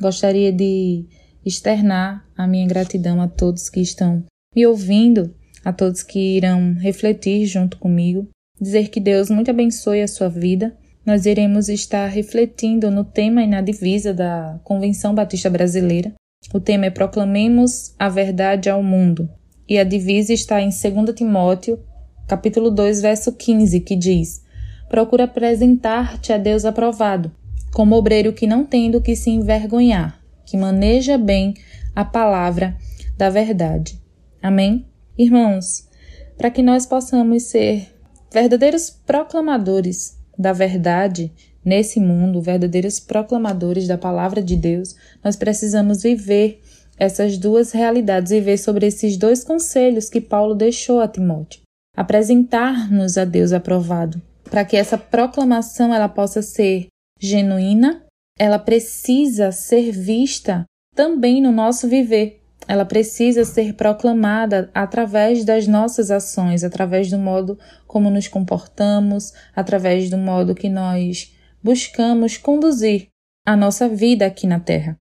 Gostaria 0.00 0.50
de 0.50 1.04
externar 1.44 2.26
a 2.34 2.46
minha 2.46 2.66
gratidão 2.66 3.20
a 3.20 3.28
todos 3.28 3.68
que 3.68 3.80
estão 3.80 4.24
me 4.56 4.66
ouvindo, 4.66 5.34
a 5.62 5.70
todos 5.70 6.02
que 6.02 6.38
irão 6.38 6.72
refletir 6.76 7.44
junto 7.44 7.76
comigo, 7.76 8.26
dizer 8.58 8.88
que 8.88 8.98
Deus 8.98 9.28
muito 9.28 9.50
abençoe 9.50 10.00
a 10.00 10.08
sua 10.08 10.30
vida. 10.30 10.74
Nós 11.04 11.24
iremos 11.24 11.70
estar 11.70 12.06
refletindo 12.08 12.90
no 12.90 13.04
tema 13.04 13.42
e 13.42 13.46
na 13.46 13.62
divisa 13.62 14.12
da 14.12 14.60
Convenção 14.62 15.14
Batista 15.14 15.48
Brasileira. 15.48 16.12
O 16.52 16.60
tema 16.60 16.86
é 16.86 16.90
Proclamemos 16.90 17.94
a 17.98 18.08
Verdade 18.08 18.68
ao 18.68 18.82
Mundo. 18.82 19.28
E 19.66 19.78
a 19.78 19.84
divisa 19.84 20.32
está 20.34 20.60
em 20.60 20.68
2 20.68 21.14
Timóteo, 21.14 21.80
capítulo 22.28 22.70
2, 22.70 23.00
verso 23.00 23.32
15, 23.32 23.80
que 23.80 23.96
diz: 23.96 24.44
Procura 24.90 25.24
apresentar-te 25.24 26.34
a 26.34 26.38
Deus 26.38 26.66
aprovado, 26.66 27.32
como 27.72 27.96
obreiro 27.96 28.34
que 28.34 28.46
não 28.46 28.64
tem 28.64 28.90
do 28.90 29.00
que 29.00 29.16
se 29.16 29.30
envergonhar, 29.30 30.20
que 30.44 30.56
maneja 30.56 31.16
bem 31.16 31.54
a 31.96 32.04
palavra 32.04 32.76
da 33.16 33.30
verdade. 33.30 33.98
Amém? 34.42 34.84
Irmãos, 35.16 35.88
para 36.36 36.50
que 36.50 36.62
nós 36.62 36.84
possamos 36.84 37.44
ser 37.44 37.88
verdadeiros 38.30 38.90
proclamadores 38.90 40.19
da 40.40 40.52
verdade 40.52 41.32
nesse 41.64 42.00
mundo, 42.00 42.40
verdadeiros 42.40 42.98
proclamadores 42.98 43.86
da 43.86 43.98
palavra 43.98 44.42
de 44.42 44.56
Deus, 44.56 44.96
nós 45.22 45.36
precisamos 45.36 46.02
viver 46.02 46.60
essas 46.98 47.38
duas 47.38 47.72
realidades, 47.72 48.30
viver 48.30 48.58
sobre 48.58 48.86
esses 48.86 49.16
dois 49.16 49.44
conselhos 49.44 50.08
que 50.08 50.20
Paulo 50.20 50.54
deixou 50.54 51.00
a 51.00 51.08
Timóteo. 51.08 51.60
Apresentar-nos 51.96 53.18
a 53.18 53.24
Deus 53.24 53.52
aprovado, 53.52 54.20
para 54.44 54.64
que 54.64 54.76
essa 54.76 54.96
proclamação 54.96 55.94
ela 55.94 56.08
possa 56.08 56.40
ser 56.40 56.86
genuína, 57.18 58.02
ela 58.38 58.58
precisa 58.58 59.52
ser 59.52 59.92
vista 59.92 60.64
também 60.94 61.42
no 61.42 61.52
nosso 61.52 61.88
viver. 61.88 62.39
Ela 62.68 62.84
precisa 62.84 63.44
ser 63.44 63.74
proclamada 63.74 64.70
através 64.74 65.44
das 65.44 65.66
nossas 65.66 66.10
ações, 66.10 66.62
através 66.62 67.10
do 67.10 67.18
modo 67.18 67.58
como 67.86 68.10
nos 68.10 68.28
comportamos, 68.28 69.32
através 69.54 70.08
do 70.08 70.16
modo 70.16 70.54
que 70.54 70.68
nós 70.68 71.34
buscamos 71.62 72.36
conduzir 72.36 73.08
a 73.44 73.56
nossa 73.56 73.88
vida 73.88 74.26
aqui 74.26 74.46
na 74.46 74.60
Terra. 74.60 74.96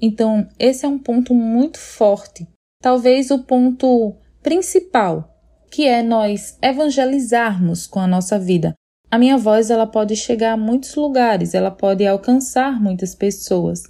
Então, 0.00 0.48
esse 0.58 0.86
é 0.86 0.88
um 0.88 0.98
ponto 0.98 1.34
muito 1.34 1.78
forte, 1.78 2.46
talvez 2.80 3.30
o 3.30 3.40
ponto 3.40 4.14
principal, 4.42 5.34
que 5.70 5.86
é 5.86 6.02
nós 6.02 6.56
evangelizarmos 6.62 7.86
com 7.86 7.98
a 7.98 8.06
nossa 8.06 8.38
vida. 8.38 8.74
A 9.10 9.18
minha 9.18 9.36
voz 9.36 9.70
ela 9.70 9.86
pode 9.86 10.14
chegar 10.14 10.52
a 10.52 10.56
muitos 10.56 10.94
lugares, 10.94 11.54
ela 11.54 11.70
pode 11.70 12.06
alcançar 12.06 12.80
muitas 12.80 13.14
pessoas, 13.14 13.82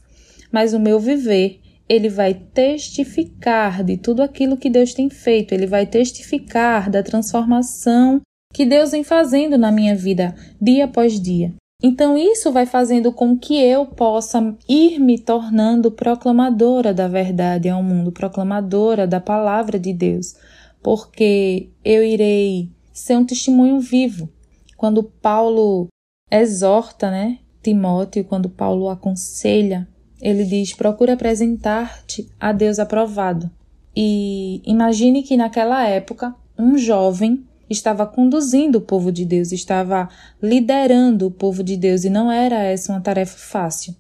mas 0.51 0.73
o 0.73 0.81
meu 0.81 0.99
viver 0.99 1.61
ele 1.89 2.09
vai 2.09 2.35
testificar 2.35 3.83
de 3.83 3.97
tudo 3.97 4.23
aquilo 4.23 4.57
que 4.57 4.69
Deus 4.69 4.93
tem 4.93 5.09
feito, 5.09 5.53
ele 5.53 5.67
vai 5.67 5.87
testificar 5.87 6.91
da 6.91 7.03
transformação 7.03 8.21
que 8.53 8.67
Deus 8.67 8.91
vem 8.91 9.05
fazendo 9.05 9.57
na 9.57 9.71
minha 9.71 9.95
vida 9.95 10.35
dia 10.61 10.85
após 10.85 11.21
dia. 11.21 11.55
Então, 11.81 12.19
isso 12.19 12.51
vai 12.51 12.67
fazendo 12.67 13.13
com 13.13 13.39
que 13.39 13.55
eu 13.55 13.87
possa 13.87 14.57
ir 14.69 14.99
me 14.99 15.17
tornando 15.17 15.93
proclamadora 15.93 16.93
da 16.93 17.07
verdade 17.07 17.69
ao 17.69 17.85
mundo, 17.85 18.11
proclamadora 18.11 19.07
da 19.07 19.21
palavra 19.21 19.79
de 19.79 19.93
Deus, 19.93 20.35
porque 20.83 21.71
eu 21.85 22.03
irei 22.03 22.73
ser 22.93 23.17
um 23.17 23.25
testemunho 23.25 23.79
vivo. 23.79 24.29
Quando 24.77 25.05
Paulo 25.05 25.87
exorta, 26.29 27.13
né, 27.13 27.39
Timóteo, 27.63 28.25
quando 28.25 28.51
Paulo 28.51 28.89
aconselha, 28.89 29.87
ele 30.21 30.45
diz: 30.45 30.75
procura 30.75 31.15
apresentar-te 31.15 32.29
a 32.39 32.53
Deus 32.53 32.79
aprovado. 32.79 33.51
E 33.97 34.63
imagine 34.65 35.23
que 35.23 35.37
naquela 35.37 35.87
época 35.87 36.35
um 36.59 36.77
jovem 36.77 37.45
estava 37.69 38.07
conduzindo 38.07 38.79
o 38.79 38.81
povo 38.81 39.13
de 39.13 39.25
Deus, 39.25 39.53
estava 39.53 40.09
liderando 40.43 41.27
o 41.27 41.31
povo 41.31 41.63
de 41.63 41.77
Deus 41.77 42.05
e 42.05 42.11
não 42.11 42.31
era 42.31 42.63
essa 42.63 42.93
uma 42.93 43.01
tarefa 43.01 43.37
fácil. 43.37 43.95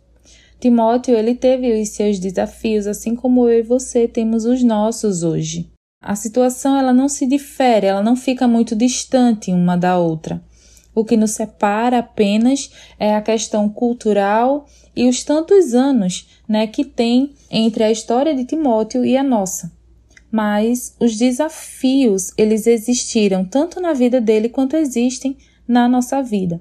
Timóteo, 0.61 1.15
ele 1.15 1.35
teve 1.35 1.81
os 1.81 1.91
seus 1.91 2.19
desafios, 2.19 2.87
assim 2.87 3.15
como 3.15 3.49
eu 3.49 3.61
e 3.61 3.63
você 3.63 4.09
temos 4.09 4.45
os 4.45 4.63
nossos 4.63 5.23
hoje. 5.23 5.71
A 6.03 6.17
situação 6.17 6.77
ela 6.77 6.93
não 6.93 7.09
se 7.09 7.27
difere, 7.27 7.87
ela 7.87 8.03
não 8.03 8.17
fica 8.17 8.49
muito 8.49 8.75
distante 8.75 9.53
uma 9.53 9.77
da 9.77 9.99
outra. 9.99 10.43
O 10.95 11.05
que 11.05 11.17
nos 11.17 11.33
separa 11.33 11.99
apenas 11.99 12.71
é 12.99 13.15
a 13.15 13.23
questão 13.23 13.69
cultural 13.69 14.67
e 14.99 15.09
os 15.09 15.23
tantos 15.23 15.75
anos, 15.75 16.27
né, 16.49 16.67
que 16.67 16.85
tem 16.85 17.35
entre 17.51 17.85
a 17.85 17.91
história 17.91 18.35
de 18.35 18.45
Timóteo 18.45 19.05
e 19.05 19.17
a 19.17 19.23
nossa 19.23 19.79
mas 20.31 20.95
os 21.01 21.17
desafios 21.17 22.33
eles 22.37 22.67
existiram 22.67 23.45
tanto 23.45 23.81
na 23.81 23.93
vida 23.93 24.21
dele 24.21 24.49
quanto 24.49 24.77
existem 24.77 25.37
na 25.67 25.89
nossa 25.89 26.23
vida. 26.23 26.61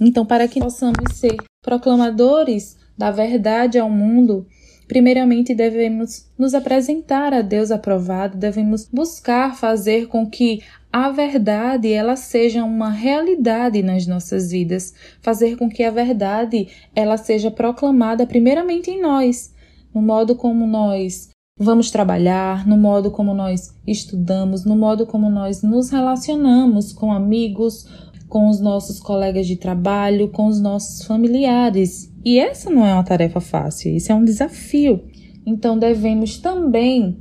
Então, 0.00 0.26
para 0.26 0.48
que 0.48 0.60
possamos 0.60 1.16
ser 1.16 1.36
proclamadores 1.62 2.76
da 2.98 3.10
verdade 3.10 3.78
ao 3.78 3.88
mundo, 3.88 4.46
primeiramente 4.86 5.54
devemos 5.54 6.28
nos 6.38 6.54
apresentar 6.54 7.32
a 7.32 7.42
Deus 7.42 7.70
aprovado, 7.70 8.36
devemos 8.36 8.88
buscar 8.92 9.56
fazer 9.56 10.08
com 10.08 10.28
que 10.28 10.62
a 10.92 11.10
verdade 11.10 11.92
ela 11.92 12.14
seja 12.14 12.62
uma 12.62 12.90
realidade 12.90 13.82
nas 13.82 14.06
nossas 14.06 14.50
vidas, 14.50 14.94
fazer 15.20 15.56
com 15.56 15.68
que 15.68 15.82
a 15.82 15.90
verdade 15.90 16.68
ela 16.94 17.16
seja 17.16 17.50
proclamada 17.50 18.26
primeiramente 18.26 18.90
em 18.90 19.00
nós, 19.00 19.52
no 19.92 20.00
modo 20.00 20.36
como 20.36 20.66
nós 20.66 21.30
vamos 21.58 21.90
trabalhar, 21.90 22.66
no 22.66 22.76
modo 22.76 23.10
como 23.10 23.32
nós 23.32 23.74
estudamos, 23.86 24.64
no 24.64 24.76
modo 24.76 25.06
como 25.06 25.30
nós 25.30 25.62
nos 25.62 25.90
relacionamos 25.90 26.92
com 26.92 27.12
amigos, 27.12 27.86
com 28.28 28.48
os 28.48 28.60
nossos 28.60 28.98
colegas 28.98 29.46
de 29.46 29.56
trabalho, 29.56 30.28
com 30.28 30.46
os 30.46 30.60
nossos 30.60 31.06
familiares. 31.06 32.12
E 32.24 32.38
essa 32.38 32.70
não 32.70 32.86
é 32.86 32.92
uma 32.92 33.04
tarefa 33.04 33.40
fácil, 33.40 33.94
isso 33.94 34.10
é 34.10 34.14
um 34.14 34.24
desafio. 34.24 35.04
Então 35.46 35.78
devemos 35.78 36.38
também 36.38 37.18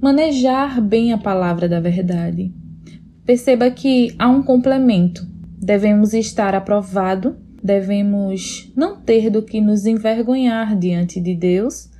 manejar 0.00 0.80
bem 0.80 1.12
a 1.12 1.18
palavra 1.18 1.68
da 1.68 1.80
verdade. 1.80 2.52
Perceba 3.24 3.70
que 3.70 4.14
há 4.18 4.28
um 4.28 4.42
complemento. 4.42 5.26
Devemos 5.58 6.14
estar 6.14 6.54
aprovado, 6.54 7.36
devemos 7.62 8.72
não 8.76 9.00
ter 9.00 9.30
do 9.30 9.42
que 9.42 9.60
nos 9.60 9.86
envergonhar 9.86 10.78
diante 10.78 11.20
de 11.20 11.34
Deus 11.34 11.90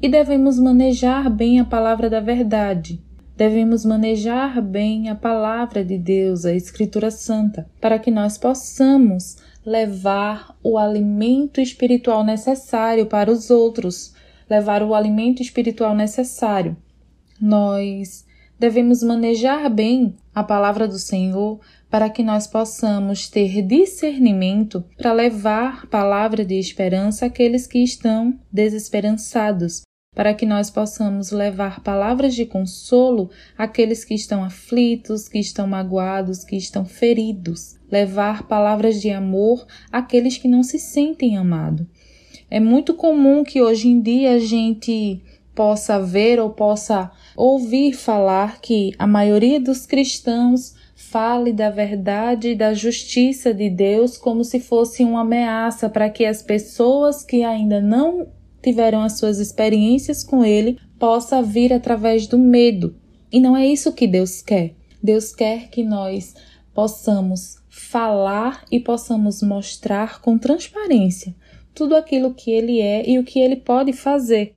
e 0.00 0.08
devemos 0.08 0.58
manejar 0.58 1.28
bem 1.28 1.60
a 1.60 1.64
palavra 1.64 2.08
da 2.08 2.20
verdade. 2.20 3.02
Devemos 3.40 3.86
manejar 3.86 4.60
bem 4.60 5.08
a 5.08 5.14
palavra 5.14 5.82
de 5.82 5.96
Deus, 5.96 6.44
a 6.44 6.52
Escritura 6.52 7.10
Santa, 7.10 7.66
para 7.80 7.98
que 7.98 8.10
nós 8.10 8.36
possamos 8.36 9.38
levar 9.64 10.54
o 10.62 10.76
alimento 10.76 11.58
espiritual 11.58 12.22
necessário 12.22 13.06
para 13.06 13.32
os 13.32 13.48
outros, 13.48 14.12
levar 14.46 14.82
o 14.82 14.94
alimento 14.94 15.40
espiritual 15.40 15.94
necessário. 15.94 16.76
Nós 17.40 18.26
devemos 18.58 19.02
manejar 19.02 19.70
bem 19.70 20.16
a 20.34 20.44
palavra 20.44 20.86
do 20.86 20.98
Senhor 20.98 21.60
para 21.88 22.10
que 22.10 22.22
nós 22.22 22.46
possamos 22.46 23.30
ter 23.30 23.62
discernimento 23.62 24.84
para 24.98 25.14
levar 25.14 25.86
palavra 25.86 26.44
de 26.44 26.58
esperança 26.58 27.24
àqueles 27.24 27.66
que 27.66 27.82
estão 27.82 28.38
desesperançados, 28.52 29.80
para 30.14 30.34
que 30.34 30.44
nós 30.44 30.70
possamos 30.70 31.30
levar 31.30 31.80
palavras 31.80 32.34
de 32.34 32.44
consolo 32.44 33.30
àqueles 33.56 34.04
que 34.04 34.14
estão 34.14 34.42
aflitos, 34.42 35.28
que 35.28 35.38
estão 35.38 35.66
magoados, 35.66 36.44
que 36.44 36.56
estão 36.56 36.84
feridos, 36.84 37.76
levar 37.90 38.42
palavras 38.48 39.00
de 39.00 39.10
amor 39.10 39.66
àqueles 39.90 40.36
que 40.36 40.48
não 40.48 40.62
se 40.62 40.78
sentem 40.78 41.36
amados. 41.36 41.86
É 42.50 42.58
muito 42.58 42.94
comum 42.94 43.44
que 43.44 43.62
hoje 43.62 43.88
em 43.88 44.00
dia 44.00 44.32
a 44.32 44.38
gente 44.40 45.22
possa 45.54 46.00
ver 46.00 46.40
ou 46.40 46.50
possa 46.50 47.10
ouvir 47.36 47.92
falar 47.92 48.60
que 48.60 48.92
a 48.98 49.06
maioria 49.06 49.60
dos 49.60 49.86
cristãos 49.86 50.74
fale 50.94 51.52
da 51.52 51.70
verdade 51.70 52.50
e 52.50 52.54
da 52.54 52.74
justiça 52.74 53.54
de 53.54 53.70
Deus 53.70 54.18
como 54.18 54.44
se 54.44 54.58
fosse 54.58 55.04
uma 55.04 55.20
ameaça 55.20 55.88
para 55.88 56.10
que 56.10 56.24
as 56.24 56.42
pessoas 56.42 57.24
que 57.24 57.42
ainda 57.42 57.80
não 57.80 58.28
tiveram 58.62 59.02
as 59.02 59.18
suas 59.18 59.38
experiências 59.38 60.22
com 60.22 60.44
Ele 60.44 60.78
possa 60.98 61.42
vir 61.42 61.72
através 61.72 62.26
do 62.26 62.38
medo. 62.38 62.94
E 63.32 63.40
não 63.40 63.56
é 63.56 63.66
isso 63.66 63.92
que 63.92 64.06
Deus 64.06 64.42
quer. 64.42 64.74
Deus 65.02 65.34
quer 65.34 65.68
que 65.68 65.82
nós 65.82 66.34
possamos 66.74 67.56
falar 67.68 68.64
e 68.70 68.78
possamos 68.78 69.42
mostrar 69.42 70.20
com 70.20 70.36
transparência 70.36 71.34
tudo 71.74 71.96
aquilo 71.96 72.34
que 72.34 72.50
Ele 72.50 72.80
é 72.80 73.08
e 73.08 73.18
o 73.18 73.24
que 73.24 73.38
Ele 73.38 73.56
pode 73.56 73.92
fazer. 73.92 74.52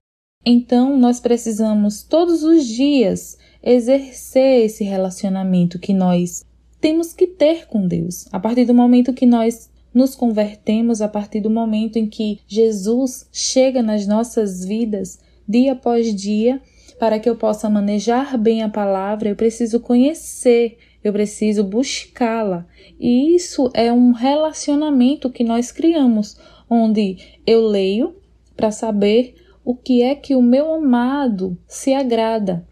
Então, 0.45 0.97
nós 0.97 1.19
precisamos 1.19 2.03
todos 2.03 2.43
os 2.43 2.65
dias 2.65 3.37
exercer 3.63 4.65
esse 4.65 4.83
relacionamento 4.83 5.79
que 5.79 5.93
nós 5.93 6.43
temos 6.81 7.13
que 7.13 7.27
ter 7.27 7.65
com 7.67 7.87
Deus. 7.87 8.25
A 8.29 8.39
partir 8.39 8.65
do 8.65 8.73
momento 8.73 9.13
que 9.13 9.25
nós 9.25 9.69
nos 9.93 10.15
convertemos 10.15 11.01
a 11.01 11.08
partir 11.08 11.39
do 11.39 11.49
momento 11.49 11.97
em 11.97 12.08
que 12.08 12.39
Jesus 12.47 13.27
chega 13.32 13.82
nas 13.82 14.08
nossas 14.08 14.65
vidas 14.65 15.19
dia 15.47 15.73
após 15.73 16.13
dia, 16.15 16.62
para 16.99 17.19
que 17.19 17.29
eu 17.29 17.36
possa 17.36 17.69
manejar 17.69 18.38
bem 18.38 18.63
a 18.63 18.69
palavra, 18.69 19.29
eu 19.29 19.36
preciso 19.36 19.79
conhecer, 19.79 20.77
eu 21.03 21.12
preciso 21.12 21.63
buscá-la. 21.63 22.65
E 22.99 23.36
isso 23.36 23.69
é 23.73 23.91
um 23.91 24.12
relacionamento 24.12 25.29
que 25.29 25.43
nós 25.43 25.71
criamos, 25.71 26.38
onde 26.69 27.17
eu 27.45 27.67
leio 27.67 28.15
para 28.56 28.71
saber 28.71 29.36
o 29.65 29.75
que 29.75 30.01
é 30.01 30.15
que 30.15 30.36
o 30.36 30.41
meu 30.41 30.73
amado 30.73 31.58
se 31.67 31.93
agrada. 31.93 32.65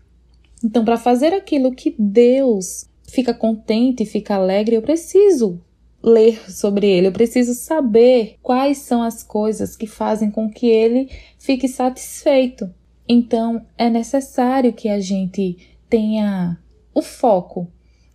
Então, 0.63 0.85
para 0.85 0.97
fazer 0.97 1.33
aquilo 1.33 1.73
que 1.73 1.95
Deus 1.97 2.87
fica 3.03 3.33
contente, 3.33 4.05
fica 4.05 4.35
alegre, 4.35 4.75
eu 4.75 4.81
preciso 4.81 5.59
ler 6.03 6.49
sobre 6.49 6.87
ele, 6.87 7.07
eu 7.07 7.11
preciso 7.11 7.53
saber 7.53 8.37
quais 8.41 8.79
são 8.79 9.03
as 9.03 9.21
coisas 9.23 9.75
que 9.75 9.87
fazem 9.87 10.31
com 10.31 10.49
que 10.49 10.67
ele 10.67 11.09
fique 11.37 11.67
satisfeito. 11.67 12.69
Então, 13.07 13.65
é 13.77 13.89
necessário 13.89 14.73
que 14.73 14.89
a 14.89 14.99
gente 14.99 15.57
tenha 15.89 16.57
o 16.93 17.01
foco 17.01 17.67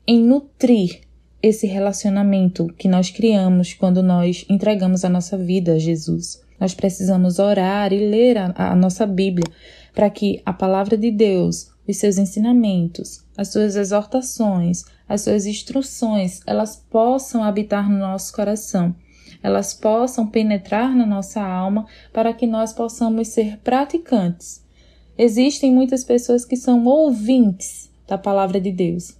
em 0.06 0.22
nutrir 0.22 1.00
esse 1.42 1.66
relacionamento 1.66 2.66
que 2.78 2.88
nós 2.88 3.10
criamos 3.10 3.74
quando 3.74 4.02
nós 4.02 4.44
entregamos 4.48 5.04
a 5.04 5.08
nossa 5.08 5.36
vida 5.36 5.74
a 5.74 5.78
Jesus. 5.78 6.42
Nós 6.58 6.74
precisamos 6.74 7.38
orar 7.38 7.92
e 7.92 8.08
ler 8.08 8.38
a, 8.38 8.52
a 8.56 8.74
nossa 8.74 9.06
Bíblia 9.06 9.46
para 9.94 10.08
que 10.10 10.40
a 10.44 10.52
palavra 10.52 10.96
de 10.96 11.10
Deus, 11.10 11.70
os 11.86 11.96
seus 11.96 12.18
ensinamentos, 12.18 13.24
as 13.36 13.48
suas 13.48 13.76
exortações, 13.76 14.84
as 15.08 15.22
suas 15.22 15.46
instruções, 15.46 16.40
elas 16.46 16.76
possam 16.76 17.42
habitar 17.42 17.88
no 17.88 17.98
nosso 17.98 18.32
coração, 18.32 18.94
elas 19.42 19.72
possam 19.72 20.26
penetrar 20.26 20.94
na 20.94 21.06
nossa 21.06 21.40
alma 21.40 21.86
para 22.12 22.32
que 22.32 22.46
nós 22.46 22.72
possamos 22.72 23.28
ser 23.28 23.58
praticantes. 23.58 24.64
Existem 25.16 25.72
muitas 25.72 26.04
pessoas 26.04 26.44
que 26.44 26.56
são 26.56 26.84
ouvintes 26.84 27.90
da 28.06 28.18
palavra 28.18 28.60
de 28.60 28.70
Deus, 28.70 29.16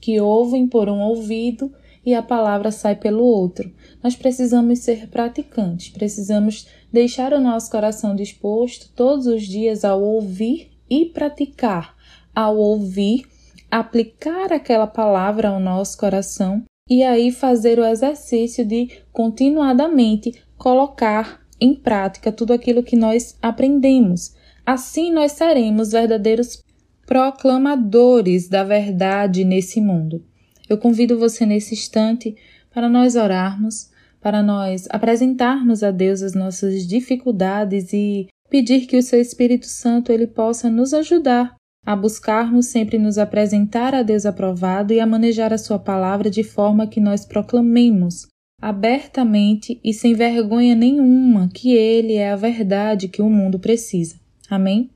que 0.00 0.20
ouvem 0.20 0.66
por 0.66 0.88
um 0.88 1.00
ouvido 1.00 1.72
e 2.04 2.14
a 2.14 2.22
palavra 2.22 2.70
sai 2.70 2.96
pelo 2.96 3.22
outro. 3.22 3.72
Nós 4.02 4.16
precisamos 4.16 4.80
ser 4.80 5.08
praticantes, 5.08 5.90
precisamos 5.90 6.66
deixar 6.92 7.32
o 7.32 7.40
nosso 7.40 7.70
coração 7.70 8.16
disposto 8.16 8.90
todos 8.96 9.26
os 9.26 9.42
dias 9.44 9.84
ao 9.84 10.02
ouvir 10.02 10.71
e 10.92 11.06
praticar, 11.06 11.96
ao 12.34 12.58
ouvir 12.58 13.24
aplicar 13.70 14.52
aquela 14.52 14.86
palavra 14.86 15.48
ao 15.48 15.58
nosso 15.58 15.96
coração 15.96 16.62
e 16.90 17.02
aí 17.02 17.32
fazer 17.32 17.78
o 17.78 17.84
exercício 17.86 18.62
de 18.66 18.90
continuadamente 19.10 20.34
colocar 20.58 21.40
em 21.58 21.74
prática 21.74 22.30
tudo 22.30 22.52
aquilo 22.52 22.82
que 22.82 22.94
nós 22.94 23.34
aprendemos. 23.40 24.34
Assim 24.66 25.10
nós 25.10 25.32
seremos 25.32 25.92
verdadeiros 25.92 26.62
proclamadores 27.06 28.46
da 28.46 28.62
verdade 28.62 29.42
nesse 29.44 29.80
mundo. 29.80 30.22
Eu 30.68 30.76
convido 30.76 31.18
você 31.18 31.46
nesse 31.46 31.72
instante 31.72 32.36
para 32.70 32.90
nós 32.90 33.16
orarmos, 33.16 33.90
para 34.20 34.42
nós 34.42 34.86
apresentarmos 34.90 35.82
a 35.82 35.90
Deus 35.90 36.20
as 36.20 36.34
nossas 36.34 36.86
dificuldades 36.86 37.94
e 37.94 38.28
pedir 38.52 38.84
que 38.86 38.98
o 38.98 39.02
seu 39.02 39.18
Espírito 39.18 39.64
Santo 39.64 40.12
ele 40.12 40.26
possa 40.26 40.68
nos 40.68 40.92
ajudar 40.92 41.54
a 41.86 41.96
buscarmos 41.96 42.66
sempre 42.66 42.98
nos 42.98 43.16
apresentar 43.16 43.94
a 43.94 44.02
Deus 44.02 44.26
aprovado 44.26 44.92
e 44.92 45.00
a 45.00 45.06
manejar 45.06 45.54
a 45.54 45.58
sua 45.58 45.78
palavra 45.78 46.30
de 46.30 46.44
forma 46.44 46.86
que 46.86 47.00
nós 47.00 47.24
proclamemos 47.24 48.26
abertamente 48.60 49.80
e 49.82 49.94
sem 49.94 50.12
vergonha 50.12 50.74
nenhuma 50.74 51.48
que 51.48 51.72
ele 51.72 52.16
é 52.16 52.30
a 52.30 52.36
verdade 52.36 53.08
que 53.08 53.22
o 53.22 53.30
mundo 53.30 53.58
precisa. 53.58 54.16
Amém? 54.50 54.90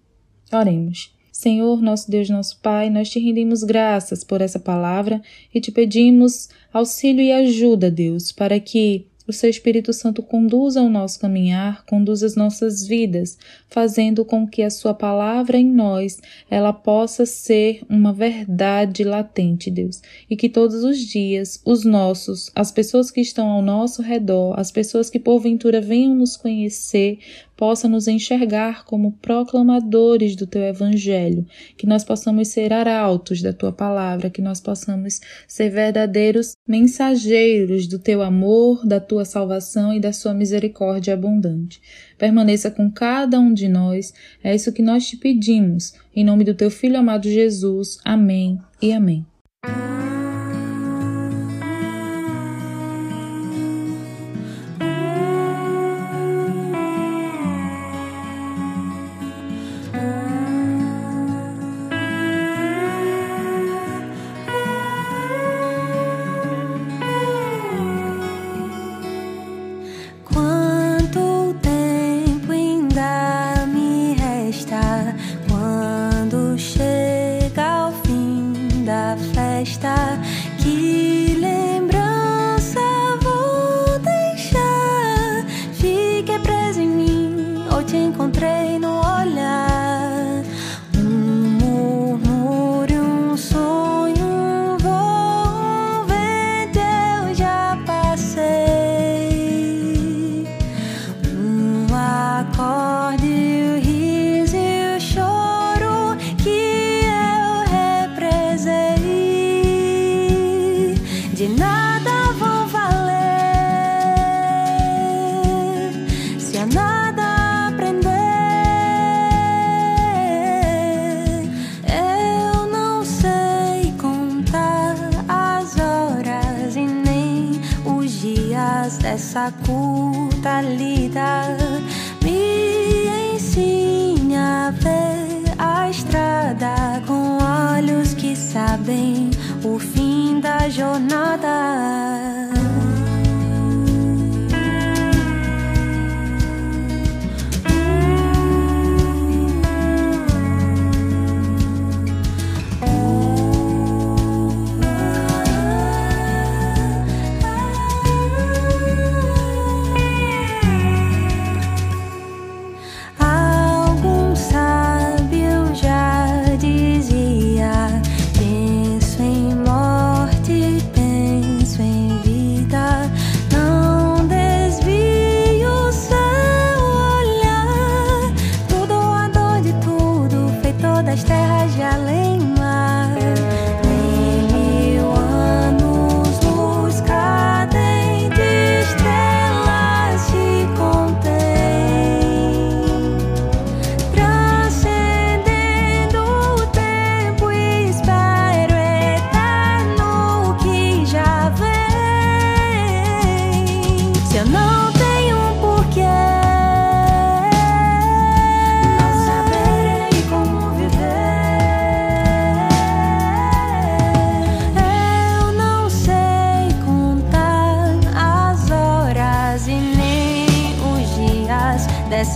Oremos. 0.53 1.17
Senhor, 1.33 1.81
nosso 1.81 2.11
Deus, 2.11 2.29
nosso 2.29 2.61
Pai, 2.61 2.91
nós 2.91 3.09
te 3.09 3.19
rendemos 3.19 3.65
graças 3.65 4.23
por 4.23 4.43
essa 4.43 4.61
palavra 4.61 5.23
e 5.53 5.63
te 5.63 5.73
pedimos 5.73 6.51
auxílio 6.71 7.23
e 7.23 7.33
ajuda, 7.33 7.91
Deus, 7.91 8.31
para 8.33 8.61
que 8.61 9.07
o 9.27 9.33
seu 9.33 9.51
Espírito 9.51 9.93
Santo 9.93 10.23
conduza 10.23 10.81
o 10.81 10.89
nosso 10.89 11.19
caminhar, 11.19 11.85
conduza 11.85 12.27
as 12.27 12.37
nossas 12.37 12.87
vidas, 12.87 13.37
fazendo 13.69 14.25
com 14.25 14.47
que 14.47 14.63
a 14.63 14.71
sua 14.71 14.95
palavra 14.95 15.59
em 15.59 15.67
nós, 15.67 16.19
ela 16.51 16.73
possa 16.73 17.27
ser 17.27 17.83
uma 17.89 18.13
verdade 18.13 19.03
latente, 19.03 19.71
Deus, 19.71 20.01
e 20.31 20.37
que 20.37 20.49
todos 20.49 20.85
os 20.85 20.99
dias 20.99 21.61
os 21.65 21.85
nossos, 21.85 22.51
as 22.55 22.71
pessoas 22.71 23.11
que 23.11 23.21
estão 23.21 23.49
ao 23.49 23.63
nosso 23.63 24.03
redor, 24.03 24.59
as 24.59 24.71
pessoas 24.71 25.11
que 25.11 25.19
porventura 25.19 25.81
venham 25.81 26.15
nos 26.15 26.37
conhecer, 26.37 27.19
possa 27.57 27.89
nos 27.89 28.07
enxergar 28.07 28.85
como 28.85 29.13
proclamadores 29.13 30.37
do 30.37 30.47
teu 30.47 30.63
evangelho, 30.63 31.47
que 31.77 31.87
nós 31.87 32.05
possamos 32.05 32.49
ser 32.49 32.73
arautos 32.73 33.41
da 33.41 33.53
tua 33.53 33.73
palavra, 33.73 34.29
que 34.29 34.43
nós 34.43 34.61
possamos 34.61 35.21
ser 35.49 35.71
verdadeiros 35.71 36.57
mensageiros 36.69 37.87
do 37.87 37.99
teu 37.99 38.23
amor, 38.23 38.87
da 38.87 39.01
tua 39.01 39.25
salvação 39.25 39.95
e 39.95 40.01
da 40.01 40.13
sua 40.13 40.35
misericórdia 40.35 41.15
abundante. 41.15 41.81
Permaneça 42.19 42.71
com 42.71 42.91
cada 42.91 43.41
um 43.41 43.53
de 43.53 43.69
nós, 43.69 44.13
é 44.43 44.55
isso 44.55 44.73
que 44.73 44.83
nós 44.83 45.07
te 45.07 45.17
pedimos, 45.17 45.95
em 46.15 46.25
nome 46.25 46.45
do 46.45 46.55
teu 46.55 46.71
filho 46.71 46.99
amado 46.99 47.29
Jesus. 47.29 47.99
Amém 48.05 48.59
e 48.83 48.93
amém. 48.93 49.25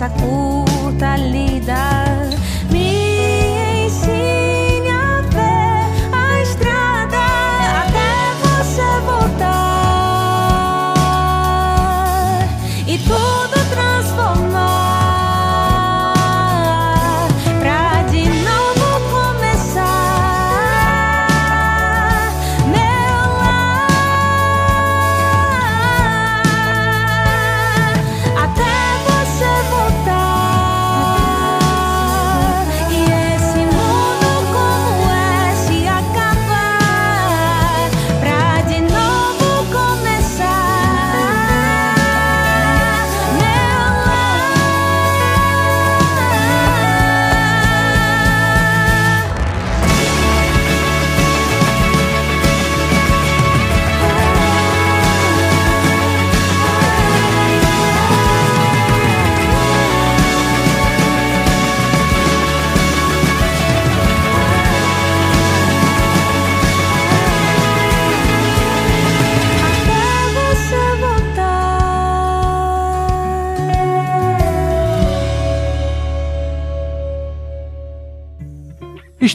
esa 0.00 0.08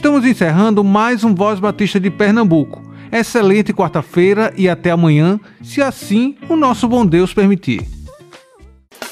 Estamos 0.06 0.24
encerrando 0.24 0.84
mais 0.84 1.24
um 1.24 1.34
Voz 1.34 1.58
Batista 1.58 1.98
de 1.98 2.12
Pernambuco. 2.12 2.80
Excelente 3.10 3.72
quarta-feira 3.72 4.54
e 4.56 4.68
até 4.68 4.92
amanhã, 4.92 5.40
se 5.64 5.82
assim 5.82 6.36
o 6.48 6.54
nosso 6.54 6.86
bom 6.86 7.04
Deus 7.04 7.34
permitir. 7.34 7.84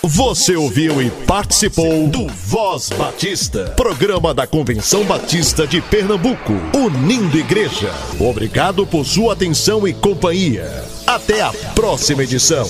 Você 0.01 0.55
ouviu 0.55 1.03
e 1.03 1.11
participou 1.27 2.07
do 2.07 2.29
Voz 2.29 2.91
Batista, 2.91 3.75
programa 3.77 4.33
da 4.33 4.47
Convenção 4.47 5.03
Batista 5.03 5.67
de 5.67 5.81
Pernambuco, 5.81 6.53
unindo 6.73 7.37
igreja. 7.37 7.91
Obrigado 8.21 8.87
por 8.87 9.05
sua 9.05 9.33
atenção 9.33 9.89
e 9.89 9.93
companhia. 9.93 10.85
Até 11.09 11.41
a 11.41 11.53
próxima 11.75 12.23
edição. 12.23 12.65